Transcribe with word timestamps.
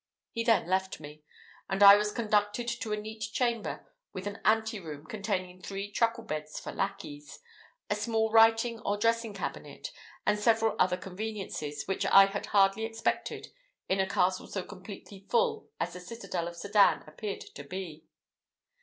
He 0.31 0.43
then 0.43 0.65
left 0.67 0.99
me, 0.99 1.21
and 1.69 1.83
I 1.83 1.95
was 1.95 2.11
conducted 2.11 2.67
to 2.67 2.91
a 2.91 2.97
neat 2.97 3.19
chamber 3.19 3.87
with 4.13 4.25
an 4.25 4.41
anteroom, 4.43 5.05
containing 5.05 5.61
three 5.61 5.91
truckle 5.91 6.23
beds 6.23 6.59
for 6.59 6.71
lackeys, 6.71 7.37
a 7.87 7.93
small 7.93 8.31
writing 8.31 8.79
or 8.79 8.97
dressing 8.97 9.35
cabinet, 9.35 9.91
and 10.25 10.39
several 10.39 10.75
other 10.79 10.97
conveniences, 10.97 11.83
which 11.85 12.03
I 12.07 12.25
had 12.25 12.47
hardly 12.47 12.83
expected 12.83 13.49
in 13.87 13.99
a 13.99 14.09
castle 14.09 14.47
so 14.47 14.63
completely 14.63 15.27
full 15.29 15.69
as 15.79 15.93
the 15.93 15.99
citadel 15.99 16.47
of 16.47 16.55
Sedan 16.55 17.03
appeared 17.05 17.41
to 17.53 17.63
be. 17.63 18.05